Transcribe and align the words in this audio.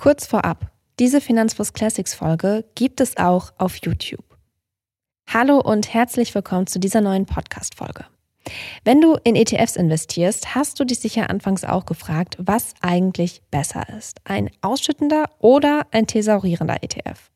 Kurz 0.00 0.26
vorab, 0.26 0.72
diese 0.98 1.20
Finanzfluss 1.20 1.74
Classics 1.74 2.14
Folge 2.14 2.64
gibt 2.74 3.02
es 3.02 3.18
auch 3.18 3.52
auf 3.58 3.76
YouTube. 3.84 4.24
Hallo 5.28 5.60
und 5.60 5.92
herzlich 5.92 6.34
willkommen 6.34 6.66
zu 6.66 6.80
dieser 6.80 7.02
neuen 7.02 7.26
Podcast-Folge. 7.26 8.06
Wenn 8.82 9.02
du 9.02 9.18
in 9.24 9.36
ETFs 9.36 9.76
investierst, 9.76 10.54
hast 10.54 10.80
du 10.80 10.86
dich 10.86 11.00
sicher 11.00 11.28
anfangs 11.28 11.64
auch 11.64 11.84
gefragt, 11.84 12.38
was 12.38 12.72
eigentlich 12.80 13.42
besser 13.50 13.90
ist. 13.90 14.22
Ein 14.24 14.48
ausschüttender 14.62 15.26
oder 15.38 15.86
ein 15.90 16.06
thesaurierender 16.06 16.82
ETF? 16.82 17.29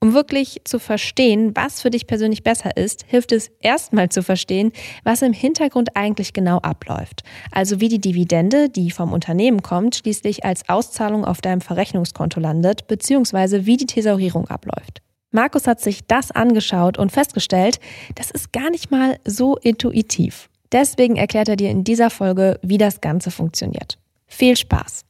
Um 0.00 0.14
wirklich 0.14 0.60
zu 0.64 0.78
verstehen, 0.78 1.56
was 1.56 1.82
für 1.82 1.90
dich 1.90 2.06
persönlich 2.06 2.44
besser 2.44 2.76
ist, 2.76 3.04
hilft 3.08 3.32
es 3.32 3.50
erstmal 3.60 4.08
zu 4.08 4.22
verstehen, 4.22 4.72
was 5.02 5.22
im 5.22 5.32
Hintergrund 5.32 5.96
eigentlich 5.96 6.32
genau 6.32 6.58
abläuft. 6.58 7.24
Also 7.50 7.80
wie 7.80 7.88
die 7.88 8.00
Dividende, 8.00 8.68
die 8.68 8.92
vom 8.92 9.12
Unternehmen 9.12 9.62
kommt, 9.62 9.96
schließlich 9.96 10.44
als 10.44 10.68
Auszahlung 10.68 11.24
auf 11.24 11.40
deinem 11.40 11.60
Verrechnungskonto 11.60 12.38
landet, 12.38 12.86
beziehungsweise 12.86 13.66
wie 13.66 13.76
die 13.76 13.86
Thesaurierung 13.86 14.46
abläuft. 14.46 15.02
Markus 15.32 15.66
hat 15.66 15.80
sich 15.80 16.06
das 16.06 16.30
angeschaut 16.30 16.96
und 16.96 17.10
festgestellt, 17.10 17.80
das 18.14 18.30
ist 18.30 18.52
gar 18.52 18.70
nicht 18.70 18.90
mal 18.90 19.18
so 19.24 19.56
intuitiv. 19.56 20.48
Deswegen 20.70 21.16
erklärt 21.16 21.48
er 21.48 21.56
dir 21.56 21.70
in 21.70 21.82
dieser 21.82 22.10
Folge, 22.10 22.60
wie 22.62 22.78
das 22.78 23.00
Ganze 23.00 23.30
funktioniert. 23.30 23.98
Viel 24.26 24.56
Spaß! 24.56 25.07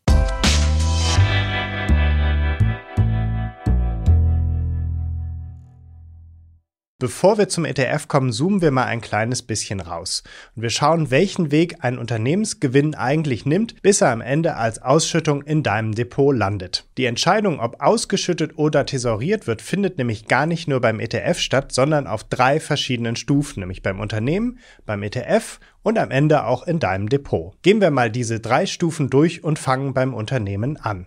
Bevor 7.00 7.38
wir 7.38 7.48
zum 7.48 7.64
ETF 7.64 8.08
kommen, 8.08 8.32
zoomen 8.32 8.60
wir 8.60 8.72
mal 8.72 8.86
ein 8.86 9.00
kleines 9.00 9.42
bisschen 9.42 9.78
raus 9.78 10.24
und 10.56 10.62
wir 10.62 10.70
schauen, 10.70 11.12
welchen 11.12 11.52
Weg 11.52 11.76
ein 11.84 11.96
Unternehmensgewinn 11.96 12.96
eigentlich 12.96 13.46
nimmt, 13.46 13.80
bis 13.82 14.00
er 14.00 14.10
am 14.10 14.20
Ende 14.20 14.56
als 14.56 14.82
Ausschüttung 14.82 15.42
in 15.42 15.62
deinem 15.62 15.94
Depot 15.94 16.34
landet. 16.34 16.86
Die 16.96 17.04
Entscheidung, 17.04 17.60
ob 17.60 17.80
ausgeschüttet 17.80 18.58
oder 18.58 18.84
thesauriert 18.84 19.46
wird, 19.46 19.62
findet 19.62 19.96
nämlich 19.96 20.26
gar 20.26 20.46
nicht 20.46 20.66
nur 20.66 20.80
beim 20.80 20.98
ETF 20.98 21.38
statt, 21.38 21.70
sondern 21.70 22.08
auf 22.08 22.24
drei 22.24 22.58
verschiedenen 22.58 23.14
Stufen, 23.14 23.60
nämlich 23.60 23.84
beim 23.84 24.00
Unternehmen, 24.00 24.58
beim 24.84 25.04
ETF 25.04 25.60
und 25.84 26.00
am 26.00 26.10
Ende 26.10 26.46
auch 26.46 26.66
in 26.66 26.80
deinem 26.80 27.08
Depot. 27.08 27.54
Gehen 27.62 27.80
wir 27.80 27.92
mal 27.92 28.10
diese 28.10 28.40
drei 28.40 28.66
Stufen 28.66 29.08
durch 29.08 29.44
und 29.44 29.60
fangen 29.60 29.94
beim 29.94 30.14
Unternehmen 30.14 30.76
an. 30.76 31.06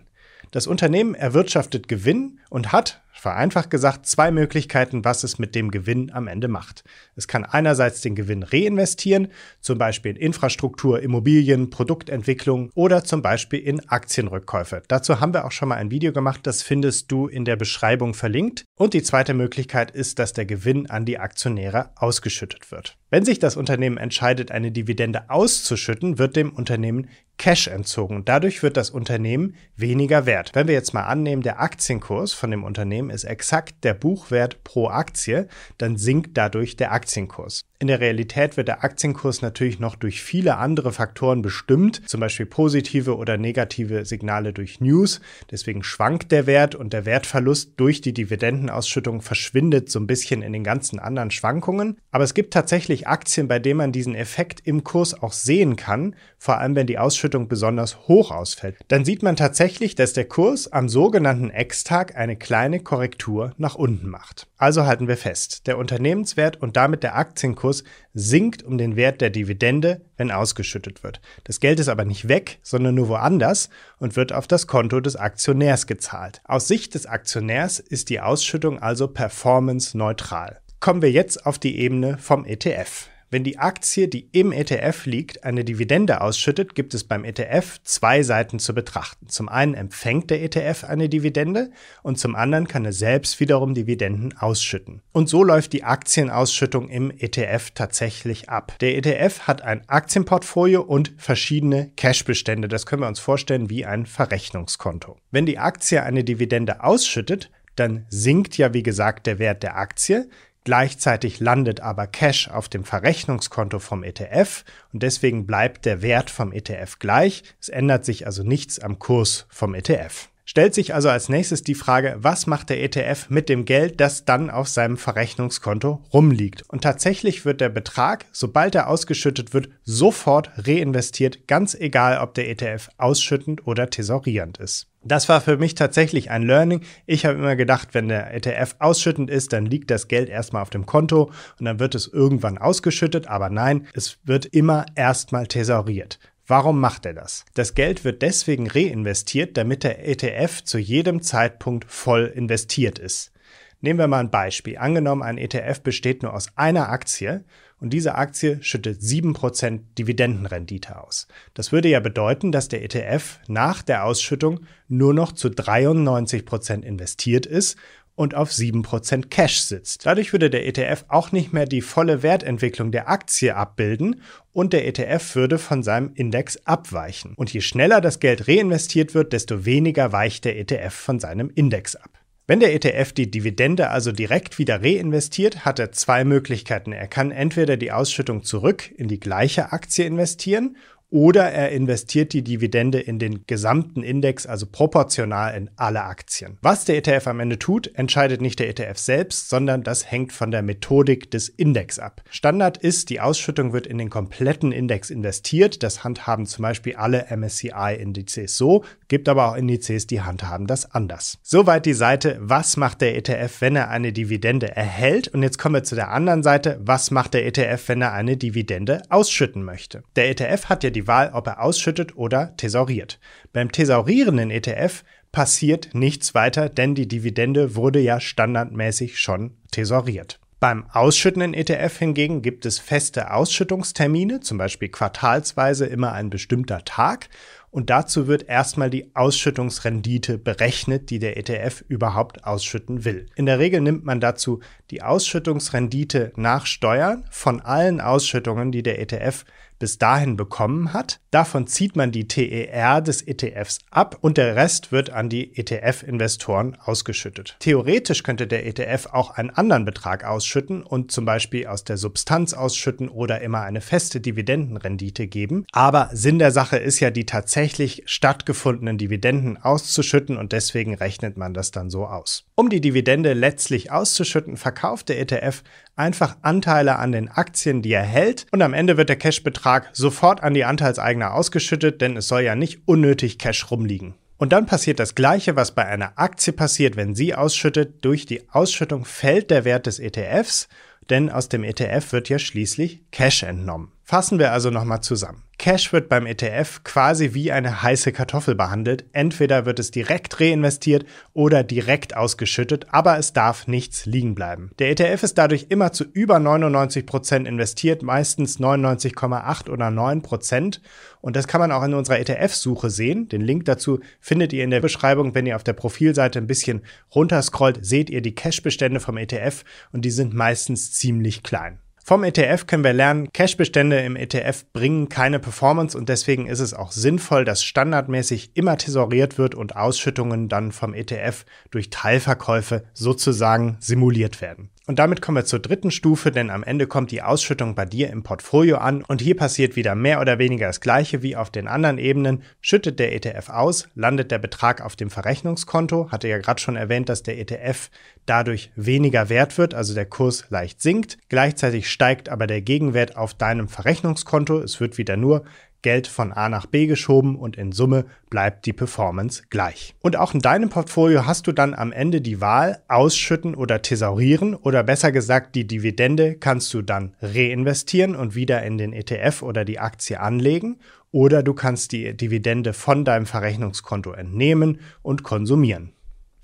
Das 0.52 0.66
Unternehmen 0.66 1.14
erwirtschaftet 1.14 1.88
Gewinn 1.88 2.38
und 2.50 2.72
hat, 2.72 3.02
vereinfacht 3.12 3.70
gesagt, 3.70 4.06
zwei 4.06 4.30
Möglichkeiten, 4.30 5.04
was 5.04 5.24
es 5.24 5.38
mit 5.38 5.54
dem 5.54 5.70
Gewinn 5.70 6.10
am 6.12 6.26
Ende 6.26 6.48
macht. 6.48 6.84
Es 7.14 7.28
kann 7.28 7.44
einerseits 7.44 8.00
den 8.00 8.14
Gewinn 8.14 8.42
reinvestieren, 8.42 9.28
zum 9.60 9.78
Beispiel 9.78 10.12
in 10.12 10.16
Infrastruktur, 10.16 11.00
Immobilien, 11.00 11.70
Produktentwicklung 11.70 12.70
oder 12.74 13.04
zum 13.04 13.22
Beispiel 13.22 13.60
in 13.60 13.88
Aktienrückkäufe. 13.88 14.82
Dazu 14.88 15.20
haben 15.20 15.34
wir 15.34 15.44
auch 15.44 15.52
schon 15.52 15.68
mal 15.68 15.76
ein 15.76 15.90
Video 15.90 16.12
gemacht, 16.12 16.40
das 16.44 16.62
findest 16.62 17.12
du 17.12 17.26
in 17.26 17.44
der 17.44 17.56
Beschreibung 17.56 18.14
verlinkt. 18.14 18.64
Und 18.76 18.94
die 18.94 19.02
zweite 19.02 19.34
Möglichkeit 19.34 19.90
ist, 19.90 20.18
dass 20.18 20.32
der 20.32 20.46
Gewinn 20.46 20.88
an 20.90 21.04
die 21.04 21.18
Aktionäre 21.18 21.90
ausgeschüttet 21.96 22.72
wird. 22.72 22.96
Wenn 23.10 23.26
sich 23.26 23.38
das 23.38 23.56
Unternehmen 23.56 23.98
entscheidet, 23.98 24.50
eine 24.50 24.72
Dividende 24.72 25.28
auszuschütten, 25.28 26.18
wird 26.18 26.34
dem 26.34 26.50
Unternehmen 26.50 27.10
Cash 27.36 27.66
entzogen. 27.66 28.24
Dadurch 28.24 28.62
wird 28.62 28.76
das 28.76 28.90
Unternehmen 28.90 29.54
weniger 29.76 30.26
wert. 30.26 30.52
Wenn 30.54 30.68
wir 30.68 30.74
jetzt 30.74 30.94
mal 30.94 31.04
annehmen, 31.04 31.42
der 31.42 31.60
Aktienkurs 31.60 32.32
von 32.32 32.50
dem 32.50 32.64
Unternehmen 32.64 33.01
ist 33.10 33.24
exakt 33.24 33.84
der 33.84 33.94
Buchwert 33.94 34.64
pro 34.64 34.88
Aktie, 34.88 35.48
dann 35.78 35.96
sinkt 35.96 36.36
dadurch 36.36 36.76
der 36.76 36.92
Aktienkurs. 36.92 37.62
In 37.82 37.88
der 37.88 37.98
Realität 37.98 38.56
wird 38.56 38.68
der 38.68 38.84
Aktienkurs 38.84 39.42
natürlich 39.42 39.80
noch 39.80 39.96
durch 39.96 40.22
viele 40.22 40.58
andere 40.58 40.92
Faktoren 40.92 41.42
bestimmt, 41.42 42.08
zum 42.08 42.20
Beispiel 42.20 42.46
positive 42.46 43.16
oder 43.16 43.38
negative 43.38 44.04
Signale 44.04 44.52
durch 44.52 44.80
News. 44.80 45.20
Deswegen 45.50 45.82
schwankt 45.82 46.30
der 46.30 46.46
Wert 46.46 46.76
und 46.76 46.92
der 46.92 47.06
Wertverlust 47.06 47.72
durch 47.78 48.00
die 48.00 48.14
Dividendenausschüttung 48.14 49.20
verschwindet 49.20 49.90
so 49.90 49.98
ein 49.98 50.06
bisschen 50.06 50.42
in 50.42 50.52
den 50.52 50.62
ganzen 50.62 51.00
anderen 51.00 51.32
Schwankungen. 51.32 51.98
Aber 52.12 52.22
es 52.22 52.34
gibt 52.34 52.52
tatsächlich 52.54 53.08
Aktien, 53.08 53.48
bei 53.48 53.58
denen 53.58 53.78
man 53.78 53.90
diesen 53.90 54.14
Effekt 54.14 54.60
im 54.64 54.84
Kurs 54.84 55.20
auch 55.20 55.32
sehen 55.32 55.74
kann, 55.74 56.14
vor 56.38 56.58
allem 56.58 56.76
wenn 56.76 56.86
die 56.86 56.98
Ausschüttung 56.98 57.48
besonders 57.48 58.06
hoch 58.06 58.30
ausfällt. 58.30 58.76
Dann 58.86 59.04
sieht 59.04 59.24
man 59.24 59.34
tatsächlich, 59.34 59.96
dass 59.96 60.12
der 60.12 60.26
Kurs 60.26 60.72
am 60.72 60.88
sogenannten 60.88 61.50
Ex-Tag 61.50 62.14
eine 62.14 62.36
kleine 62.36 62.78
Korrektur 62.78 63.54
nach 63.56 63.74
unten 63.74 64.08
macht. 64.08 64.46
Also 64.56 64.86
halten 64.86 65.08
wir 65.08 65.16
fest, 65.16 65.66
der 65.66 65.78
Unternehmenswert 65.78 66.62
und 66.62 66.76
damit 66.76 67.02
der 67.02 67.16
Aktienkurs 67.16 67.71
Kurs 67.72 67.84
sinkt 68.12 68.62
um 68.62 68.76
den 68.76 68.96
Wert 68.96 69.22
der 69.22 69.30
Dividende, 69.30 70.02
wenn 70.18 70.30
ausgeschüttet 70.30 71.02
wird. 71.02 71.20
Das 71.44 71.60
Geld 71.60 71.80
ist 71.80 71.88
aber 71.88 72.04
nicht 72.04 72.28
weg, 72.28 72.58
sondern 72.62 72.94
nur 72.94 73.08
woanders 73.08 73.70
und 73.98 74.16
wird 74.16 74.32
auf 74.32 74.46
das 74.46 74.66
Konto 74.66 75.00
des 75.00 75.16
Aktionärs 75.16 75.86
gezahlt. 75.86 76.42
Aus 76.44 76.68
Sicht 76.68 76.94
des 76.94 77.06
Aktionärs 77.06 77.80
ist 77.80 78.10
die 78.10 78.20
Ausschüttung 78.20 78.78
also 78.78 79.08
performance-neutral. 79.08 80.60
Kommen 80.80 81.00
wir 81.00 81.10
jetzt 81.10 81.46
auf 81.46 81.58
die 81.58 81.78
Ebene 81.78 82.18
vom 82.18 82.44
ETF. 82.44 83.08
Wenn 83.32 83.44
die 83.44 83.58
Aktie, 83.58 84.08
die 84.08 84.28
im 84.32 84.52
ETF 84.52 85.06
liegt, 85.06 85.42
eine 85.44 85.64
Dividende 85.64 86.20
ausschüttet, 86.20 86.74
gibt 86.74 86.92
es 86.92 87.02
beim 87.02 87.24
ETF 87.24 87.78
zwei 87.82 88.22
Seiten 88.22 88.58
zu 88.58 88.74
betrachten. 88.74 89.26
Zum 89.30 89.48
einen 89.48 89.72
empfängt 89.72 90.28
der 90.28 90.42
ETF 90.42 90.84
eine 90.84 91.08
Dividende 91.08 91.70
und 92.02 92.18
zum 92.18 92.36
anderen 92.36 92.68
kann 92.68 92.84
er 92.84 92.92
selbst 92.92 93.40
wiederum 93.40 93.72
Dividenden 93.72 94.36
ausschütten. 94.36 95.00
Und 95.12 95.30
so 95.30 95.44
läuft 95.44 95.72
die 95.72 95.82
Aktienausschüttung 95.82 96.90
im 96.90 97.10
ETF 97.10 97.70
tatsächlich 97.70 98.50
ab. 98.50 98.76
Der 98.82 98.98
ETF 98.98 99.46
hat 99.46 99.62
ein 99.62 99.88
Aktienportfolio 99.88 100.82
und 100.82 101.14
verschiedene 101.16 101.90
Cashbestände. 101.96 102.68
Das 102.68 102.84
können 102.84 103.00
wir 103.00 103.08
uns 103.08 103.18
vorstellen 103.18 103.70
wie 103.70 103.86
ein 103.86 104.04
Verrechnungskonto. 104.04 105.16
Wenn 105.30 105.46
die 105.46 105.58
Aktie 105.58 106.02
eine 106.02 106.22
Dividende 106.22 106.84
ausschüttet, 106.84 107.50
dann 107.76 108.04
sinkt 108.10 108.58
ja 108.58 108.74
wie 108.74 108.82
gesagt 108.82 109.26
der 109.26 109.38
Wert 109.38 109.62
der 109.62 109.78
Aktie. 109.78 110.28
Gleichzeitig 110.64 111.40
landet 111.40 111.80
aber 111.80 112.06
Cash 112.06 112.48
auf 112.48 112.68
dem 112.68 112.84
Verrechnungskonto 112.84 113.80
vom 113.80 114.04
ETF 114.04 114.64
und 114.92 115.02
deswegen 115.02 115.46
bleibt 115.46 115.84
der 115.84 116.02
Wert 116.02 116.30
vom 116.30 116.52
ETF 116.52 116.98
gleich. 117.00 117.42
Es 117.60 117.68
ändert 117.68 118.04
sich 118.04 118.26
also 118.26 118.44
nichts 118.44 118.78
am 118.78 118.98
Kurs 119.00 119.46
vom 119.48 119.74
ETF. 119.74 120.28
Stellt 120.44 120.74
sich 120.74 120.92
also 120.92 121.08
als 121.08 121.28
nächstes 121.28 121.62
die 121.62 121.76
Frage, 121.76 122.16
was 122.18 122.46
macht 122.46 122.70
der 122.70 122.82
ETF 122.82 123.30
mit 123.30 123.48
dem 123.48 123.64
Geld, 123.64 124.00
das 124.00 124.24
dann 124.24 124.50
auf 124.50 124.68
seinem 124.68 124.96
Verrechnungskonto 124.96 126.02
rumliegt? 126.12 126.64
Und 126.68 126.82
tatsächlich 126.82 127.44
wird 127.44 127.60
der 127.60 127.68
Betrag, 127.68 128.26
sobald 128.32 128.74
er 128.74 128.88
ausgeschüttet 128.88 129.54
wird, 129.54 129.68
sofort 129.84 130.50
reinvestiert, 130.56 131.46
ganz 131.46 131.74
egal, 131.74 132.18
ob 132.18 132.34
der 132.34 132.50
ETF 132.50 132.88
ausschüttend 132.98 133.66
oder 133.66 133.88
thesaurierend 133.88 134.58
ist. 134.58 134.88
Das 135.04 135.28
war 135.28 135.40
für 135.40 135.56
mich 135.56 135.74
tatsächlich 135.74 136.30
ein 136.30 136.42
Learning. 136.42 136.82
Ich 137.06 137.26
habe 137.26 137.38
immer 137.38 137.56
gedacht, 137.56 137.88
wenn 137.92 138.08
der 138.08 138.32
ETF 138.34 138.76
ausschüttend 138.78 139.30
ist, 139.30 139.52
dann 139.52 139.66
liegt 139.66 139.90
das 139.90 140.06
Geld 140.06 140.28
erstmal 140.28 140.62
auf 140.62 140.70
dem 140.70 140.86
Konto 140.86 141.32
und 141.58 141.64
dann 141.64 141.80
wird 141.80 141.96
es 141.96 142.06
irgendwann 142.06 142.58
ausgeschüttet. 142.58 143.26
Aber 143.26 143.50
nein, 143.50 143.86
es 143.94 144.18
wird 144.24 144.46
immer 144.46 144.86
erstmal 144.94 145.46
thesauriert. 145.48 146.20
Warum 146.46 146.80
macht 146.80 147.06
er 147.06 147.14
das? 147.14 147.44
Das 147.54 147.74
Geld 147.74 148.04
wird 148.04 148.22
deswegen 148.22 148.68
reinvestiert, 148.68 149.56
damit 149.56 149.84
der 149.84 150.06
ETF 150.08 150.64
zu 150.64 150.78
jedem 150.78 151.22
Zeitpunkt 151.22 151.90
voll 151.90 152.32
investiert 152.34 152.98
ist. 152.98 153.32
Nehmen 153.80 153.98
wir 153.98 154.06
mal 154.06 154.20
ein 154.20 154.30
Beispiel. 154.30 154.78
Angenommen, 154.78 155.22
ein 155.22 155.38
ETF 155.38 155.80
besteht 155.80 156.22
nur 156.22 156.34
aus 156.34 156.48
einer 156.56 156.88
Aktie 156.88 157.44
und 157.80 157.90
diese 157.90 158.14
Aktie 158.14 158.62
schüttet 158.62 159.00
7% 159.00 159.80
Dividendenrendite 159.98 161.02
aus. 161.02 161.26
Das 161.52 161.72
würde 161.72 161.88
ja 161.88 161.98
bedeuten, 161.98 162.52
dass 162.52 162.68
der 162.68 162.84
ETF 162.84 163.40
nach 163.48 163.82
der 163.82 164.04
Ausschüttung 164.04 164.60
nur 164.86 165.12
noch 165.14 165.32
zu 165.32 165.48
93% 165.48 166.82
investiert 166.82 167.44
ist 167.44 167.76
und 168.14 168.34
auf 168.34 168.50
7% 168.50 169.28
Cash 169.28 169.60
sitzt. 169.60 170.06
Dadurch 170.06 170.32
würde 170.32 170.50
der 170.50 170.66
ETF 170.66 171.04
auch 171.08 171.32
nicht 171.32 171.52
mehr 171.52 171.66
die 171.66 171.80
volle 171.80 172.22
Wertentwicklung 172.22 172.92
der 172.92 173.08
Aktie 173.08 173.56
abbilden 173.56 174.20
und 174.52 174.72
der 174.72 174.86
ETF 174.86 175.34
würde 175.34 175.58
von 175.58 175.82
seinem 175.82 176.12
Index 176.14 176.58
abweichen. 176.66 177.34
Und 177.36 177.52
je 177.52 177.60
schneller 177.60 178.00
das 178.00 178.20
Geld 178.20 178.48
reinvestiert 178.48 179.14
wird, 179.14 179.32
desto 179.32 179.64
weniger 179.64 180.12
weicht 180.12 180.44
der 180.44 180.58
ETF 180.58 180.92
von 180.92 181.20
seinem 181.20 181.50
Index 181.54 181.96
ab. 181.96 182.10
Wenn 182.46 182.60
der 182.60 182.74
ETF 182.74 183.12
die 183.12 183.30
Dividende 183.30 183.90
also 183.90 184.10
direkt 184.10 184.58
wieder 184.58 184.82
reinvestiert, 184.82 185.64
hat 185.64 185.78
er 185.78 185.92
zwei 185.92 186.24
Möglichkeiten. 186.24 186.92
Er 186.92 187.06
kann 187.06 187.30
entweder 187.30 187.76
die 187.76 187.92
Ausschüttung 187.92 188.42
zurück 188.42 188.90
in 188.96 189.08
die 189.08 189.20
gleiche 189.20 189.72
Aktie 189.72 190.04
investieren 190.04 190.76
oder 191.12 191.52
er 191.52 191.70
investiert 191.72 192.32
die 192.32 192.42
Dividende 192.42 192.98
in 192.98 193.18
den 193.18 193.46
gesamten 193.46 194.02
Index, 194.02 194.46
also 194.46 194.64
proportional 194.66 195.54
in 195.54 195.70
alle 195.76 196.04
Aktien. 196.04 196.56
Was 196.62 196.86
der 196.86 196.96
ETF 196.96 197.26
am 197.26 197.40
Ende 197.40 197.58
tut, 197.58 197.94
entscheidet 197.94 198.40
nicht 198.40 198.58
der 198.58 198.70
ETF 198.70 198.96
selbst, 198.96 199.50
sondern 199.50 199.82
das 199.82 200.10
hängt 200.10 200.32
von 200.32 200.50
der 200.50 200.62
Methodik 200.62 201.30
des 201.30 201.50
Index 201.50 201.98
ab. 201.98 202.22
Standard 202.30 202.78
ist, 202.78 203.10
die 203.10 203.20
Ausschüttung 203.20 203.74
wird 203.74 203.86
in 203.86 203.98
den 203.98 204.08
kompletten 204.08 204.72
Index 204.72 205.10
investiert. 205.10 205.82
Das 205.82 206.02
handhaben 206.02 206.46
zum 206.46 206.62
Beispiel 206.62 206.96
alle 206.96 207.26
MSCI-Indizes 207.28 208.56
so, 208.56 208.82
gibt 209.08 209.28
aber 209.28 209.50
auch 209.50 209.56
Indizes, 209.56 210.06
die 210.06 210.22
handhaben 210.22 210.66
das 210.66 210.94
anders. 210.94 211.38
Soweit 211.42 211.84
die 211.84 211.92
Seite, 211.92 212.38
was 212.40 212.78
macht 212.78 213.02
der 213.02 213.14
ETF, 213.18 213.60
wenn 213.60 213.76
er 213.76 213.90
eine 213.90 214.14
Dividende 214.14 214.74
erhält? 214.74 215.28
Und 215.28 215.42
jetzt 215.42 215.58
kommen 215.58 215.74
wir 215.74 215.84
zu 215.84 215.94
der 215.94 216.10
anderen 216.10 216.42
Seite, 216.42 216.80
was 216.82 217.10
macht 217.10 217.34
der 217.34 217.44
ETF, 217.44 217.88
wenn 217.88 218.00
er 218.00 218.14
eine 218.14 218.38
Dividende 218.38 219.02
ausschütten 219.10 219.62
möchte? 219.62 220.04
Der 220.16 220.30
ETF 220.30 220.70
hat 220.70 220.84
ja 220.84 220.88
die 220.88 221.01
die 221.02 221.08
Wahl, 221.08 221.30
ob 221.32 221.46
er 221.46 221.62
ausschüttet 221.62 222.16
oder 222.16 222.56
thesauriert. 222.56 223.18
Beim 223.52 223.72
thesaurierenden 223.72 224.50
ETF 224.50 225.04
passiert 225.32 225.94
nichts 225.94 226.34
weiter, 226.34 226.68
denn 226.68 226.94
die 226.94 227.08
Dividende 227.08 227.74
wurde 227.74 228.00
ja 228.00 228.20
standardmäßig 228.20 229.18
schon 229.18 229.56
tesoriert. 229.70 230.38
Beim 230.60 230.86
ausschüttenden 230.92 231.54
ETF 231.54 231.98
hingegen 231.98 232.40
gibt 232.40 232.66
es 232.66 232.78
feste 232.78 233.32
Ausschüttungstermine, 233.32 234.40
zum 234.40 234.58
Beispiel 234.58 234.90
quartalsweise 234.90 235.86
immer 235.86 236.12
ein 236.12 236.30
bestimmter 236.30 236.84
Tag. 236.84 237.28
Und 237.72 237.88
dazu 237.88 238.26
wird 238.26 238.48
erstmal 238.48 238.90
die 238.90 239.16
Ausschüttungsrendite 239.16 240.36
berechnet, 240.36 241.08
die 241.08 241.18
der 241.18 241.38
ETF 241.38 241.82
überhaupt 241.88 242.44
ausschütten 242.44 243.06
will. 243.06 243.26
In 243.34 243.46
der 243.46 243.58
Regel 243.58 243.80
nimmt 243.80 244.04
man 244.04 244.20
dazu 244.20 244.60
die 244.90 245.02
Ausschüttungsrendite 245.02 246.32
nach 246.36 246.66
Steuern 246.66 247.24
von 247.30 247.62
allen 247.62 248.02
Ausschüttungen, 248.02 248.72
die 248.72 248.82
der 248.82 249.00
ETF 249.00 249.46
bis 249.82 249.98
dahin 249.98 250.36
bekommen 250.36 250.92
hat. 250.92 251.18
Davon 251.32 251.66
zieht 251.66 251.96
man 251.96 252.12
die 252.12 252.28
TER 252.28 253.00
des 253.00 253.20
ETFs 253.20 253.80
ab 253.90 254.16
und 254.20 254.36
der 254.38 254.54
Rest 254.54 254.92
wird 254.92 255.10
an 255.10 255.28
die 255.28 255.58
ETF-Investoren 255.58 256.76
ausgeschüttet. 256.84 257.56
Theoretisch 257.58 258.22
könnte 258.22 258.46
der 258.46 258.64
ETF 258.64 259.08
auch 259.10 259.32
einen 259.32 259.50
anderen 259.50 259.84
Betrag 259.84 260.22
ausschütten 260.22 260.84
und 260.84 261.10
zum 261.10 261.24
Beispiel 261.24 261.66
aus 261.66 261.82
der 261.82 261.96
Substanz 261.96 262.54
ausschütten 262.54 263.08
oder 263.08 263.40
immer 263.40 263.62
eine 263.62 263.80
feste 263.80 264.20
Dividendenrendite 264.20 265.26
geben. 265.26 265.66
Aber 265.72 266.10
Sinn 266.12 266.38
der 266.38 266.52
Sache 266.52 266.76
ist 266.76 267.00
ja, 267.00 267.10
die 267.10 267.26
tatsächlich 267.62 268.02
stattgefundenen 268.06 268.98
Dividenden 268.98 269.56
auszuschütten 269.56 270.36
und 270.36 270.50
deswegen 270.50 270.94
rechnet 270.94 271.36
man 271.36 271.54
das 271.54 271.70
dann 271.70 271.90
so 271.90 272.06
aus. 272.06 272.44
Um 272.56 272.70
die 272.70 272.80
Dividende 272.80 273.34
letztlich 273.34 273.92
auszuschütten, 273.92 274.56
verkauft 274.56 275.08
der 275.08 275.20
ETF 275.20 275.62
einfach 275.94 276.38
Anteile 276.42 276.98
an 276.98 277.12
den 277.12 277.28
Aktien, 277.28 277.80
die 277.80 277.92
er 277.92 278.02
hält 278.02 278.46
und 278.50 278.62
am 278.62 278.74
Ende 278.74 278.96
wird 278.96 279.10
der 279.10 279.16
Cashbetrag 279.16 279.90
sofort 279.92 280.42
an 280.42 280.54
die 280.54 280.64
Anteilseigner 280.64 281.34
ausgeschüttet, 281.34 282.00
denn 282.00 282.16
es 282.16 282.26
soll 282.26 282.42
ja 282.42 282.56
nicht 282.56 282.82
unnötig 282.86 283.38
Cash 283.38 283.70
rumliegen. 283.70 284.14
Und 284.38 284.52
dann 284.52 284.66
passiert 284.66 284.98
das 284.98 285.14
Gleiche, 285.14 285.54
was 285.54 285.72
bei 285.72 285.86
einer 285.86 286.14
Aktie 286.16 286.52
passiert, 286.52 286.96
wenn 286.96 287.14
sie 287.14 287.36
ausschüttet. 287.36 288.04
Durch 288.04 288.26
die 288.26 288.50
Ausschüttung 288.50 289.04
fällt 289.04 289.52
der 289.52 289.64
Wert 289.64 289.86
des 289.86 290.00
ETFs, 290.00 290.68
denn 291.10 291.30
aus 291.30 291.48
dem 291.48 291.62
ETF 291.62 292.10
wird 292.10 292.28
ja 292.28 292.40
schließlich 292.40 293.02
Cash 293.12 293.44
entnommen. 293.44 293.92
Fassen 294.12 294.38
wir 294.38 294.52
also 294.52 294.68
nochmal 294.68 295.00
zusammen. 295.00 295.42
Cash 295.56 295.90
wird 295.94 296.10
beim 296.10 296.26
ETF 296.26 296.84
quasi 296.84 297.32
wie 297.32 297.50
eine 297.50 297.82
heiße 297.82 298.12
Kartoffel 298.12 298.54
behandelt. 298.54 299.06
Entweder 299.14 299.64
wird 299.64 299.78
es 299.78 299.90
direkt 299.90 300.38
reinvestiert 300.38 301.06
oder 301.32 301.64
direkt 301.64 302.14
ausgeschüttet, 302.14 302.88
aber 302.90 303.16
es 303.16 303.32
darf 303.32 303.66
nichts 303.68 304.04
liegen 304.04 304.34
bleiben. 304.34 304.70
Der 304.78 304.90
ETF 304.90 305.22
ist 305.22 305.38
dadurch 305.38 305.68
immer 305.70 305.92
zu 305.92 306.04
über 306.04 306.38
99 306.38 307.06
Prozent 307.06 307.48
investiert, 307.48 308.02
meistens 308.02 308.60
99,8 308.60 309.70
oder 309.70 309.90
9 309.90 310.20
Prozent. 310.20 310.82
Und 311.22 311.34
das 311.34 311.48
kann 311.48 311.62
man 311.62 311.72
auch 311.72 311.82
in 311.82 311.94
unserer 311.94 312.18
ETF-Suche 312.18 312.90
sehen. 312.90 313.30
Den 313.30 313.40
Link 313.40 313.64
dazu 313.64 314.00
findet 314.20 314.52
ihr 314.52 314.62
in 314.62 314.70
der 314.70 314.80
Beschreibung. 314.80 315.34
Wenn 315.34 315.46
ihr 315.46 315.56
auf 315.56 315.64
der 315.64 315.72
Profilseite 315.72 316.38
ein 316.38 316.46
bisschen 316.46 316.82
runterscrollt, 317.14 317.78
seht 317.82 318.10
ihr 318.10 318.20
die 318.20 318.34
Cash-Bestände 318.34 319.00
vom 319.00 319.16
ETF 319.16 319.64
und 319.90 320.04
die 320.04 320.10
sind 320.10 320.34
meistens 320.34 320.92
ziemlich 320.92 321.42
klein. 321.42 321.78
Vom 322.04 322.24
ETF 322.24 322.66
können 322.66 322.82
wir 322.82 322.92
lernen, 322.92 323.32
Cashbestände 323.32 324.00
im 324.00 324.16
ETF 324.16 324.64
bringen 324.72 325.08
keine 325.08 325.38
Performance 325.38 325.96
und 325.96 326.08
deswegen 326.08 326.48
ist 326.48 326.58
es 326.58 326.74
auch 326.74 326.90
sinnvoll, 326.90 327.44
dass 327.44 327.62
standardmäßig 327.62 328.56
immer 328.56 328.76
tesoriert 328.76 329.38
wird 329.38 329.54
und 329.54 329.76
Ausschüttungen 329.76 330.48
dann 330.48 330.72
vom 330.72 330.94
ETF 330.94 331.44
durch 331.70 331.90
Teilverkäufe 331.90 332.82
sozusagen 332.92 333.76
simuliert 333.78 334.40
werden. 334.40 334.70
Und 334.88 334.98
damit 334.98 335.22
kommen 335.22 335.36
wir 335.36 335.44
zur 335.44 335.60
dritten 335.60 335.92
Stufe, 335.92 336.32
denn 336.32 336.50
am 336.50 336.64
Ende 336.64 336.88
kommt 336.88 337.12
die 337.12 337.22
Ausschüttung 337.22 337.76
bei 337.76 337.84
dir 337.84 338.10
im 338.10 338.24
Portfolio 338.24 338.78
an 338.78 339.04
und 339.04 339.20
hier 339.20 339.36
passiert 339.36 339.76
wieder 339.76 339.94
mehr 339.94 340.20
oder 340.20 340.40
weniger 340.40 340.66
das 340.66 340.80
gleiche 340.80 341.22
wie 341.22 341.36
auf 341.36 341.50
den 341.50 341.68
anderen 341.68 341.98
Ebenen. 341.98 342.42
Schüttet 342.60 342.98
der 342.98 343.14
ETF 343.14 343.48
aus, 343.50 343.88
landet 343.94 344.32
der 344.32 344.40
Betrag 344.40 344.80
auf 344.84 344.96
dem 344.96 345.08
Verrechnungskonto. 345.08 346.10
Hatte 346.10 346.26
ja 346.26 346.38
gerade 346.38 346.60
schon 346.60 346.74
erwähnt, 346.74 347.08
dass 347.08 347.22
der 347.22 347.38
ETF 347.38 347.90
dadurch 348.26 348.72
weniger 348.74 349.28
wert 349.28 349.56
wird, 349.56 349.72
also 349.72 349.94
der 349.94 350.06
Kurs 350.06 350.46
leicht 350.50 350.82
sinkt. 350.82 351.18
Gleichzeitig 351.28 351.88
steigt 351.88 352.28
aber 352.28 352.48
der 352.48 352.60
Gegenwert 352.60 353.16
auf 353.16 353.34
deinem 353.34 353.68
Verrechnungskonto. 353.68 354.58
Es 354.58 354.80
wird 354.80 354.98
wieder 354.98 355.16
nur 355.16 355.44
Geld 355.82 356.06
von 356.06 356.32
A 356.32 356.48
nach 356.48 356.66
B 356.66 356.86
geschoben 356.86 357.36
und 357.36 357.56
in 357.56 357.72
Summe 357.72 358.06
bleibt 358.30 358.66
die 358.66 358.72
Performance 358.72 359.42
gleich. 359.50 359.94
Und 360.00 360.16
auch 360.16 360.32
in 360.32 360.40
deinem 360.40 360.70
Portfolio 360.70 361.26
hast 361.26 361.46
du 361.46 361.52
dann 361.52 361.74
am 361.74 361.92
Ende 361.92 362.20
die 362.20 362.40
Wahl, 362.40 362.80
ausschütten 362.88 363.54
oder 363.54 363.82
thesaurieren 363.82 364.54
oder 364.54 364.82
besser 364.82 365.12
gesagt, 365.12 365.54
die 365.54 365.66
Dividende 365.66 366.36
kannst 366.36 366.72
du 366.72 366.82
dann 366.82 367.14
reinvestieren 367.20 368.16
und 368.16 368.34
wieder 368.34 368.62
in 368.62 368.78
den 368.78 368.92
ETF 368.92 369.42
oder 369.42 369.64
die 369.64 369.78
Aktie 369.78 370.20
anlegen 370.20 370.78
oder 371.10 371.42
du 371.42 371.52
kannst 371.52 371.92
die 371.92 372.16
Dividende 372.16 372.72
von 372.72 373.04
deinem 373.04 373.26
Verrechnungskonto 373.26 374.12
entnehmen 374.12 374.80
und 375.02 375.22
konsumieren. 375.22 375.92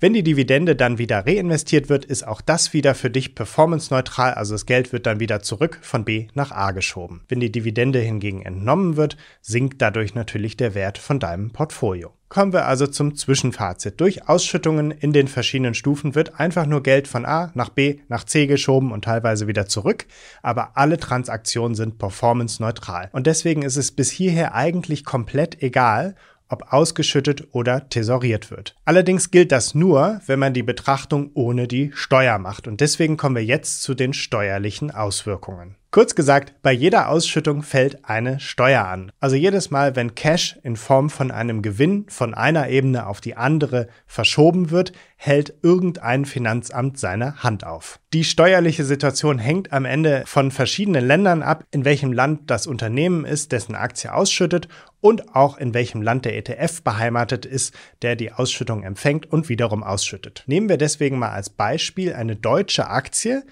Wenn 0.01 0.13
die 0.13 0.23
Dividende 0.23 0.77
dann 0.77 0.97
wieder 0.97 1.25
reinvestiert 1.25 1.89
wird, 1.89 2.05
ist 2.05 2.25
auch 2.25 2.39
das 2.39 2.71
wieder 2.71 2.95
für 2.95 3.09
dich 3.09 3.35
performance-neutral, 3.35 4.33
also 4.33 4.53
das 4.53 4.65
Geld 4.65 4.93
wird 4.93 5.05
dann 5.05 5.19
wieder 5.19 5.41
zurück 5.41 5.77
von 5.81 6.05
B 6.05 6.27
nach 6.33 6.51
A 6.51 6.71
geschoben. 6.71 7.25
Wenn 7.27 7.41
die 7.41 7.51
Dividende 7.51 7.99
hingegen 7.99 8.41
entnommen 8.41 8.95
wird, 8.95 9.17
sinkt 9.41 9.81
dadurch 9.81 10.15
natürlich 10.15 10.55
der 10.55 10.73
Wert 10.73 10.99
von 10.99 11.19
deinem 11.19 11.51
Portfolio. 11.51 12.13
Kommen 12.29 12.53
wir 12.53 12.65
also 12.65 12.87
zum 12.87 13.15
Zwischenfazit. 13.15 13.99
Durch 13.99 14.29
Ausschüttungen 14.29 14.91
in 14.91 15.11
den 15.11 15.27
verschiedenen 15.27 15.73
Stufen 15.73 16.15
wird 16.15 16.39
einfach 16.39 16.65
nur 16.65 16.81
Geld 16.81 17.09
von 17.09 17.25
A 17.25 17.51
nach 17.53 17.69
B 17.69 17.99
nach 18.07 18.23
C 18.23 18.47
geschoben 18.47 18.93
und 18.93 19.03
teilweise 19.03 19.47
wieder 19.47 19.65
zurück, 19.65 20.05
aber 20.41 20.77
alle 20.77 20.97
Transaktionen 20.97 21.75
sind 21.75 21.97
performance-neutral. 21.97 23.09
Und 23.11 23.27
deswegen 23.27 23.63
ist 23.63 23.75
es 23.75 23.91
bis 23.91 24.11
hierher 24.11 24.55
eigentlich 24.55 25.03
komplett 25.03 25.61
egal, 25.61 26.15
ob 26.49 26.73
ausgeschüttet 26.73 27.47
oder 27.51 27.87
tesoriert 27.89 28.51
wird. 28.51 28.75
Allerdings 28.85 29.31
gilt 29.31 29.51
das 29.51 29.73
nur, 29.75 30.21
wenn 30.25 30.39
man 30.39 30.53
die 30.53 30.63
Betrachtung 30.63 31.31
ohne 31.33 31.67
die 31.67 31.91
Steuer 31.93 32.37
macht. 32.39 32.67
Und 32.67 32.81
deswegen 32.81 33.17
kommen 33.17 33.35
wir 33.35 33.45
jetzt 33.45 33.81
zu 33.81 33.93
den 33.93 34.13
steuerlichen 34.13 34.91
Auswirkungen. 34.91 35.75
Kurz 35.91 36.13
gesagt, 36.13 36.53
bei 36.61 36.71
jeder 36.71 37.09
Ausschüttung 37.09 37.63
fällt 37.63 38.05
eine 38.05 38.39
Steuer 38.39 38.85
an. 38.85 39.11
Also 39.19 39.35
jedes 39.35 39.71
Mal, 39.71 39.95
wenn 39.95 40.13
Cash 40.13 40.59
in 40.61 40.75
Form 40.75 41.09
von 41.09 41.31
einem 41.31 41.63
Gewinn 41.63 42.05
von 42.09 42.35
einer 42.35 42.69
Ebene 42.69 43.07
auf 43.07 43.21
die 43.21 43.35
andere 43.35 43.87
verschoben 44.05 44.69
wird, 44.69 44.91
hält 45.15 45.55
irgendein 45.63 46.25
Finanzamt 46.25 46.99
seine 46.99 47.41
Hand 47.41 47.65
auf. 47.65 47.99
Die 48.13 48.23
steuerliche 48.23 48.85
Situation 48.85 49.39
hängt 49.39 49.73
am 49.73 49.85
Ende 49.85 50.25
von 50.27 50.51
verschiedenen 50.51 51.07
Ländern 51.07 51.41
ab, 51.41 51.63
in 51.71 51.85
welchem 51.85 52.13
Land 52.13 52.51
das 52.51 52.67
Unternehmen 52.67 53.25
ist, 53.25 53.51
dessen 53.51 53.73
Aktie 53.73 54.13
ausschüttet 54.13 54.67
und 55.01 55.35
auch 55.35 55.57
in 55.57 55.73
welchem 55.73 56.03
Land 56.03 56.23
der 56.25 56.37
ETF 56.37 56.83
beheimatet 56.83 57.47
ist, 57.47 57.73
der 58.03 58.15
die 58.15 58.31
Ausschüttung 58.31 58.83
empfängt 58.83 59.31
und 59.31 59.49
wiederum 59.49 59.83
ausschüttet. 59.83 60.43
Nehmen 60.45 60.69
wir 60.69 60.77
deswegen 60.77 61.17
mal 61.17 61.31
als 61.31 61.49
Beispiel 61.49 62.13
eine 62.13 62.35
deutsche 62.35 62.91
Aktie, 62.91 63.43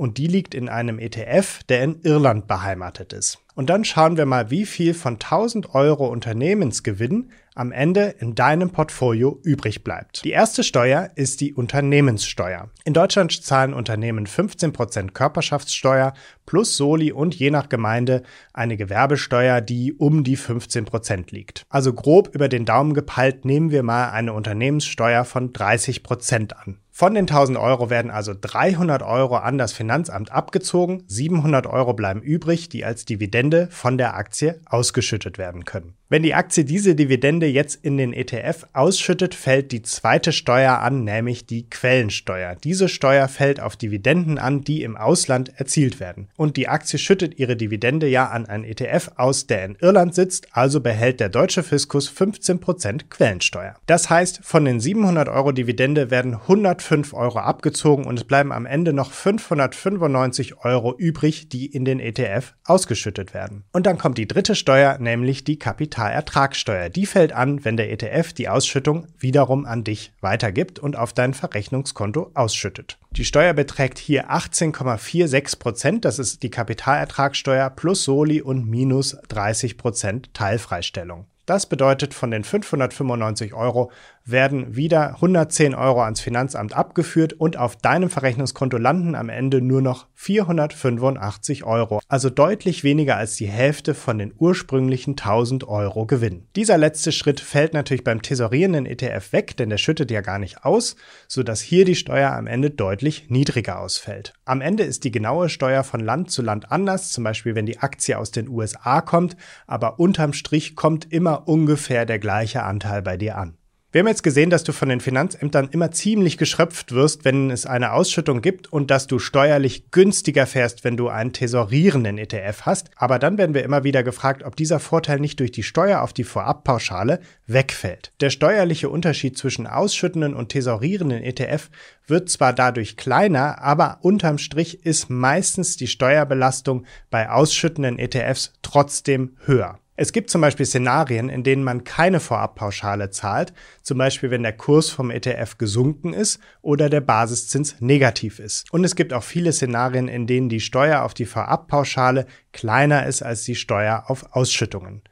und 0.00 0.16
die 0.16 0.28
liegt 0.28 0.54
in 0.54 0.70
einem 0.70 0.98
ETF, 0.98 1.62
der 1.64 1.84
in 1.84 2.00
Irland 2.00 2.46
beheimatet 2.46 3.12
ist. 3.12 3.38
Und 3.54 3.68
dann 3.68 3.84
schauen 3.84 4.16
wir 4.16 4.24
mal, 4.24 4.50
wie 4.50 4.64
viel 4.64 4.94
von 4.94 5.16
1000 5.16 5.74
Euro 5.74 6.08
Unternehmensgewinn 6.08 7.32
am 7.54 7.70
Ende 7.70 8.14
in 8.18 8.34
deinem 8.34 8.70
Portfolio 8.70 9.38
übrig 9.42 9.84
bleibt. 9.84 10.24
Die 10.24 10.30
erste 10.30 10.64
Steuer 10.64 11.10
ist 11.16 11.42
die 11.42 11.52
Unternehmenssteuer. 11.52 12.70
In 12.84 12.94
Deutschland 12.94 13.44
zahlen 13.44 13.74
Unternehmen 13.74 14.26
15% 14.26 15.10
Körperschaftssteuer 15.10 16.14
plus 16.46 16.78
Soli 16.78 17.12
und 17.12 17.34
je 17.34 17.50
nach 17.50 17.68
Gemeinde 17.68 18.22
eine 18.54 18.78
Gewerbesteuer, 18.78 19.60
die 19.60 19.92
um 19.92 20.24
die 20.24 20.38
15% 20.38 21.26
liegt. 21.34 21.64
Also 21.68 21.92
grob 21.92 22.34
über 22.34 22.48
den 22.48 22.64
Daumen 22.64 22.94
gepeilt 22.94 23.44
nehmen 23.44 23.70
wir 23.70 23.82
mal 23.82 24.08
eine 24.08 24.32
Unternehmenssteuer 24.32 25.26
von 25.26 25.52
30% 25.52 26.54
an. 26.54 26.78
Von 27.00 27.14
den 27.14 27.22
1000 27.22 27.56
Euro 27.56 27.88
werden 27.88 28.10
also 28.10 28.34
300 28.38 29.02
Euro 29.02 29.36
an 29.36 29.56
das 29.56 29.72
Finanzamt 29.72 30.32
abgezogen, 30.32 31.02
700 31.06 31.66
Euro 31.66 31.94
bleiben 31.94 32.20
übrig, 32.20 32.68
die 32.68 32.84
als 32.84 33.06
Dividende 33.06 33.68
von 33.70 33.96
der 33.96 34.16
Aktie 34.16 34.60
ausgeschüttet 34.66 35.38
werden 35.38 35.64
können. 35.64 35.94
Wenn 36.12 36.24
die 36.24 36.34
Aktie 36.34 36.64
diese 36.64 36.96
Dividende 36.96 37.46
jetzt 37.46 37.84
in 37.84 37.96
den 37.96 38.12
ETF 38.12 38.66
ausschüttet, 38.72 39.32
fällt 39.32 39.70
die 39.70 39.82
zweite 39.82 40.32
Steuer 40.32 40.80
an, 40.80 41.04
nämlich 41.04 41.46
die 41.46 41.70
Quellensteuer. 41.70 42.56
Diese 42.56 42.88
Steuer 42.88 43.28
fällt 43.28 43.60
auf 43.60 43.76
Dividenden 43.76 44.36
an, 44.36 44.64
die 44.64 44.82
im 44.82 44.96
Ausland 44.96 45.52
erzielt 45.60 46.00
werden. 46.00 46.26
Und 46.36 46.56
die 46.56 46.66
Aktie 46.66 46.98
schüttet 46.98 47.38
ihre 47.38 47.54
Dividende 47.54 48.08
ja 48.08 48.26
an 48.26 48.46
einen 48.46 48.64
ETF 48.64 49.12
aus, 49.18 49.46
der 49.46 49.64
in 49.64 49.76
Irland 49.80 50.16
sitzt, 50.16 50.48
also 50.50 50.80
behält 50.80 51.20
der 51.20 51.28
deutsche 51.28 51.62
Fiskus 51.62 52.10
15% 52.10 53.02
Quellensteuer. 53.08 53.76
Das 53.86 54.10
heißt, 54.10 54.40
von 54.42 54.64
den 54.64 54.80
700 54.80 55.28
Euro 55.28 55.52
Dividende 55.52 56.10
werden 56.10 56.34
105 56.34 57.14
Euro 57.14 57.38
abgezogen 57.38 58.04
und 58.04 58.18
es 58.18 58.24
bleiben 58.24 58.50
am 58.50 58.66
Ende 58.66 58.92
noch 58.92 59.12
595 59.12 60.64
Euro 60.64 60.92
übrig, 60.98 61.48
die 61.50 61.66
in 61.66 61.84
den 61.84 62.00
ETF 62.00 62.54
ausgeschüttet 62.64 63.32
werden. 63.32 63.62
Und 63.72 63.86
dann 63.86 63.96
kommt 63.96 64.18
die 64.18 64.26
dritte 64.26 64.56
Steuer, 64.56 64.98
nämlich 64.98 65.44
die 65.44 65.60
Kapital 65.60 65.99
Kapitalertragssteuer. 66.00 66.88
Die 66.88 67.04
fällt 67.04 67.32
an, 67.32 67.62
wenn 67.62 67.76
der 67.76 67.92
ETF 67.92 68.32
die 68.32 68.48
Ausschüttung 68.48 69.06
wiederum 69.18 69.66
an 69.66 69.84
dich 69.84 70.12
weitergibt 70.22 70.78
und 70.78 70.96
auf 70.96 71.12
dein 71.12 71.34
Verrechnungskonto 71.34 72.30
ausschüttet. 72.32 72.98
Die 73.10 73.26
Steuer 73.26 73.52
beträgt 73.52 73.98
hier 73.98 74.30
18,46 74.30 75.58
Prozent. 75.58 76.04
Das 76.06 76.18
ist 76.18 76.42
die 76.42 76.50
Kapitalertragssteuer 76.50 77.68
plus 77.68 78.04
Soli 78.04 78.40
und 78.40 78.66
minus 78.66 79.18
30 79.28 79.76
Prozent 79.76 80.32
Teilfreistellung. 80.32 81.26
Das 81.44 81.66
bedeutet, 81.66 82.14
von 82.14 82.30
den 82.30 82.44
595 82.44 83.52
Euro 83.52 83.90
werden 84.30 84.76
wieder 84.76 85.14
110 85.14 85.74
Euro 85.74 86.02
ans 86.02 86.20
Finanzamt 86.20 86.74
abgeführt 86.74 87.32
und 87.32 87.56
auf 87.56 87.76
deinem 87.76 88.10
Verrechnungskonto 88.10 88.76
landen 88.76 89.14
am 89.14 89.28
Ende 89.28 89.60
nur 89.60 89.82
noch 89.82 90.06
485 90.14 91.64
Euro, 91.64 92.00
also 92.08 92.30
deutlich 92.30 92.84
weniger 92.84 93.16
als 93.16 93.36
die 93.36 93.48
Hälfte 93.48 93.94
von 93.94 94.18
den 94.18 94.32
ursprünglichen 94.36 95.12
1000 95.12 95.66
Euro 95.68 96.06
Gewinn. 96.06 96.46
Dieser 96.56 96.78
letzte 96.78 97.12
Schritt 97.12 97.40
fällt 97.40 97.74
natürlich 97.74 98.04
beim 98.04 98.22
tesorierenden 98.22 98.86
ETF 98.86 99.32
weg, 99.32 99.56
denn 99.56 99.70
der 99.70 99.78
schüttet 99.78 100.10
ja 100.10 100.20
gar 100.20 100.38
nicht 100.38 100.64
aus, 100.64 100.96
sodass 101.28 101.60
hier 101.60 101.84
die 101.84 101.94
Steuer 101.94 102.32
am 102.32 102.46
Ende 102.46 102.70
deutlich 102.70 103.30
niedriger 103.30 103.80
ausfällt. 103.80 104.34
Am 104.44 104.60
Ende 104.60 104.82
ist 104.82 105.04
die 105.04 105.10
genaue 105.10 105.48
Steuer 105.48 105.84
von 105.84 106.00
Land 106.00 106.30
zu 106.30 106.42
Land 106.42 106.70
anders, 106.72 107.12
zum 107.12 107.24
Beispiel 107.24 107.54
wenn 107.54 107.66
die 107.66 107.78
Aktie 107.78 108.18
aus 108.18 108.30
den 108.30 108.48
USA 108.48 109.00
kommt, 109.00 109.36
aber 109.66 109.98
unterm 109.98 110.32
Strich 110.32 110.76
kommt 110.76 111.12
immer 111.12 111.48
ungefähr 111.48 112.06
der 112.06 112.18
gleiche 112.18 112.62
Anteil 112.62 113.02
bei 113.02 113.16
dir 113.16 113.36
an. 113.36 113.59
Wir 113.92 113.98
haben 113.98 114.06
jetzt 114.06 114.22
gesehen, 114.22 114.50
dass 114.50 114.62
du 114.62 114.70
von 114.70 114.88
den 114.88 115.00
Finanzämtern 115.00 115.70
immer 115.72 115.90
ziemlich 115.90 116.38
geschröpft 116.38 116.92
wirst, 116.92 117.24
wenn 117.24 117.50
es 117.50 117.66
eine 117.66 117.90
Ausschüttung 117.90 118.40
gibt 118.40 118.72
und 118.72 118.88
dass 118.88 119.08
du 119.08 119.18
steuerlich 119.18 119.90
günstiger 119.90 120.46
fährst, 120.46 120.84
wenn 120.84 120.96
du 120.96 121.08
einen 121.08 121.32
tesorierenden 121.32 122.16
ETF 122.16 122.62
hast. 122.66 122.92
Aber 122.94 123.18
dann 123.18 123.36
werden 123.36 123.52
wir 123.52 123.64
immer 123.64 123.82
wieder 123.82 124.04
gefragt, 124.04 124.44
ob 124.44 124.54
dieser 124.54 124.78
Vorteil 124.78 125.18
nicht 125.18 125.40
durch 125.40 125.50
die 125.50 125.64
Steuer 125.64 126.02
auf 126.02 126.12
die 126.12 126.22
Vorabpauschale 126.22 127.18
wegfällt. 127.48 128.12
Der 128.20 128.30
steuerliche 128.30 128.88
Unterschied 128.88 129.36
zwischen 129.36 129.66
ausschüttenden 129.66 130.34
und 130.34 130.50
tesorierenden 130.50 131.24
ETF 131.24 131.68
wird 132.06 132.28
zwar 132.30 132.52
dadurch 132.52 132.96
kleiner, 132.96 133.60
aber 133.60 133.98
unterm 134.02 134.38
Strich 134.38 134.86
ist 134.86 135.10
meistens 135.10 135.76
die 135.76 135.88
Steuerbelastung 135.88 136.86
bei 137.10 137.28
ausschüttenden 137.28 137.98
ETFs 137.98 138.52
trotzdem 138.62 139.36
höher. 139.46 139.80
Es 140.02 140.12
gibt 140.12 140.30
zum 140.30 140.40
Beispiel 140.40 140.64
Szenarien, 140.64 141.28
in 141.28 141.42
denen 141.42 141.62
man 141.62 141.84
keine 141.84 142.20
Vorabpauschale 142.20 143.10
zahlt, 143.10 143.52
zum 143.82 143.98
Beispiel 143.98 144.30
wenn 144.30 144.42
der 144.42 144.56
Kurs 144.56 144.88
vom 144.88 145.10
ETF 145.10 145.58
gesunken 145.58 146.14
ist 146.14 146.40
oder 146.62 146.88
der 146.88 147.02
Basiszins 147.02 147.76
negativ 147.80 148.38
ist. 148.38 148.72
Und 148.72 148.82
es 148.82 148.96
gibt 148.96 149.12
auch 149.12 149.22
viele 149.22 149.52
Szenarien, 149.52 150.08
in 150.08 150.26
denen 150.26 150.48
die 150.48 150.60
Steuer 150.60 151.02
auf 151.02 151.12
die 151.12 151.26
Vorabpauschale 151.26 152.24
kleiner 152.54 153.04
ist 153.04 153.20
als 153.20 153.44
die 153.44 153.54
Steuer 153.54 154.04
auf 154.06 154.34
Ausschüttungen. 154.34 155.02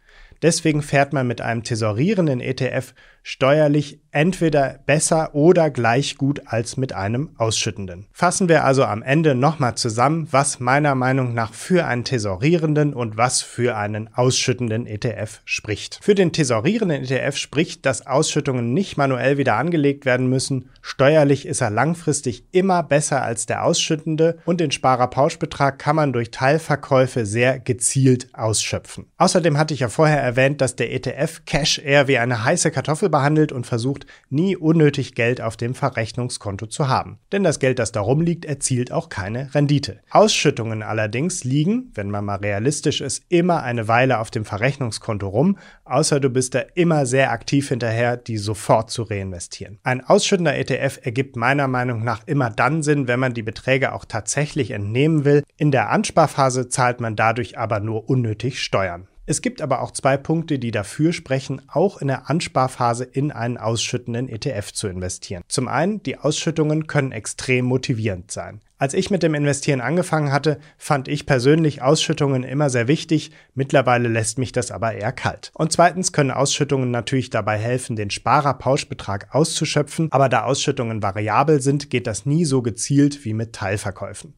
Deswegen 0.40 0.80
fährt 0.80 1.12
man 1.12 1.26
mit 1.26 1.42
einem 1.42 1.64
tesorierenden 1.64 2.40
ETF 2.40 2.94
steuerlich 3.28 4.00
entweder 4.10 4.80
besser 4.86 5.34
oder 5.34 5.68
gleich 5.68 6.16
gut 6.16 6.40
als 6.46 6.78
mit 6.78 6.94
einem 6.94 7.28
ausschüttenden. 7.36 8.06
Fassen 8.10 8.48
wir 8.48 8.64
also 8.64 8.84
am 8.84 9.02
Ende 9.02 9.34
nochmal 9.34 9.74
zusammen, 9.74 10.28
was 10.30 10.60
meiner 10.60 10.94
Meinung 10.94 11.34
nach 11.34 11.52
für 11.52 11.84
einen 11.84 12.04
tesorierenden 12.04 12.94
und 12.94 13.18
was 13.18 13.42
für 13.42 13.76
einen 13.76 14.08
ausschüttenden 14.14 14.86
ETF 14.86 15.42
spricht. 15.44 15.98
Für 16.02 16.14
den 16.14 16.32
tesorierenden 16.32 17.04
ETF 17.04 17.36
spricht, 17.36 17.84
dass 17.84 18.06
Ausschüttungen 18.06 18.72
nicht 18.72 18.96
manuell 18.96 19.36
wieder 19.36 19.56
angelegt 19.56 20.06
werden 20.06 20.30
müssen. 20.30 20.70
Steuerlich 20.80 21.44
ist 21.44 21.60
er 21.60 21.68
langfristig 21.68 22.44
immer 22.50 22.82
besser 22.82 23.22
als 23.22 23.44
der 23.44 23.62
ausschüttende 23.62 24.38
und 24.46 24.58
den 24.58 24.70
Sparerpauschbetrag 24.70 25.78
kann 25.78 25.96
man 25.96 26.14
durch 26.14 26.30
Teilverkäufe 26.30 27.26
sehr 27.26 27.58
gezielt 27.58 28.28
ausschöpfen. 28.32 29.04
Außerdem 29.18 29.58
hatte 29.58 29.74
ich 29.74 29.80
ja 29.80 29.90
vorher 29.90 30.22
erwähnt, 30.22 30.62
dass 30.62 30.76
der 30.76 30.92
ETF 30.94 31.42
Cash 31.44 31.78
eher 31.78 32.08
wie 32.08 32.16
eine 32.16 32.44
heiße 32.44 32.70
Kartoffel 32.70 33.10
behandelt 33.18 33.50
und 33.50 33.66
versucht, 33.66 34.06
nie 34.30 34.56
unnötig 34.56 35.16
Geld 35.16 35.40
auf 35.40 35.56
dem 35.56 35.74
Verrechnungskonto 35.74 36.66
zu 36.66 36.86
haben. 36.86 37.18
Denn 37.32 37.42
das 37.42 37.58
Geld, 37.58 37.80
das 37.80 37.90
darum 37.90 38.20
liegt, 38.20 38.44
erzielt 38.44 38.92
auch 38.92 39.08
keine 39.08 39.52
Rendite. 39.56 39.98
Ausschüttungen 40.10 40.84
allerdings 40.84 41.42
liegen, 41.42 41.90
wenn 41.94 42.10
man 42.10 42.24
mal 42.24 42.36
realistisch 42.36 43.00
ist, 43.00 43.24
immer 43.28 43.64
eine 43.64 43.88
Weile 43.88 44.20
auf 44.20 44.30
dem 44.30 44.44
Verrechnungskonto 44.44 45.26
rum, 45.26 45.58
außer 45.84 46.20
du 46.20 46.30
bist 46.30 46.54
da 46.54 46.60
immer 46.74 47.06
sehr 47.06 47.32
aktiv 47.32 47.68
hinterher, 47.68 48.16
die 48.16 48.38
sofort 48.38 48.92
zu 48.92 49.02
reinvestieren. 49.02 49.80
Ein 49.82 50.04
ausschüttender 50.04 50.56
ETF 50.56 51.00
ergibt 51.02 51.34
meiner 51.34 51.66
Meinung 51.66 52.04
nach 52.04 52.22
immer 52.26 52.50
dann 52.50 52.84
Sinn, 52.84 53.08
wenn 53.08 53.18
man 53.18 53.34
die 53.34 53.42
Beträge 53.42 53.94
auch 53.94 54.04
tatsächlich 54.04 54.70
entnehmen 54.70 55.24
will. 55.24 55.42
In 55.56 55.72
der 55.72 55.90
Ansparphase 55.90 56.68
zahlt 56.68 57.00
man 57.00 57.16
dadurch 57.16 57.58
aber 57.58 57.80
nur 57.80 58.08
unnötig 58.08 58.62
Steuern. 58.62 59.08
Es 59.28 59.42
gibt 59.42 59.60
aber 59.60 59.82
auch 59.82 59.90
zwei 59.90 60.16
Punkte, 60.16 60.58
die 60.58 60.70
dafür 60.70 61.12
sprechen, 61.12 61.60
auch 61.68 61.98
in 61.98 62.08
der 62.08 62.30
Ansparphase 62.30 63.04
in 63.04 63.30
einen 63.30 63.58
ausschüttenden 63.58 64.26
ETF 64.26 64.72
zu 64.72 64.88
investieren. 64.88 65.42
Zum 65.48 65.68
einen, 65.68 66.02
die 66.02 66.16
Ausschüttungen 66.16 66.86
können 66.86 67.12
extrem 67.12 67.66
motivierend 67.66 68.30
sein. 68.30 68.62
Als 68.78 68.94
ich 68.94 69.10
mit 69.10 69.22
dem 69.22 69.34
Investieren 69.34 69.82
angefangen 69.82 70.32
hatte, 70.32 70.58
fand 70.78 71.08
ich 71.08 71.26
persönlich 71.26 71.82
Ausschüttungen 71.82 72.42
immer 72.42 72.70
sehr 72.70 72.88
wichtig, 72.88 73.30
mittlerweile 73.54 74.08
lässt 74.08 74.38
mich 74.38 74.52
das 74.52 74.70
aber 74.70 74.94
eher 74.94 75.12
kalt. 75.12 75.50
Und 75.52 75.72
zweitens 75.72 76.12
können 76.12 76.30
Ausschüttungen 76.30 76.90
natürlich 76.90 77.28
dabei 77.28 77.58
helfen, 77.58 77.96
den 77.96 78.08
Sparerpauschbetrag 78.08 79.34
auszuschöpfen, 79.34 80.08
aber 80.10 80.30
da 80.30 80.44
Ausschüttungen 80.44 81.02
variabel 81.02 81.60
sind, 81.60 81.90
geht 81.90 82.06
das 82.06 82.24
nie 82.24 82.46
so 82.46 82.62
gezielt 82.62 83.26
wie 83.26 83.34
mit 83.34 83.52
Teilverkäufen. 83.52 84.37